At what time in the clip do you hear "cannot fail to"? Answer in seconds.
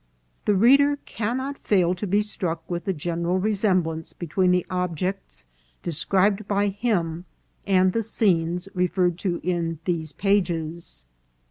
1.05-2.07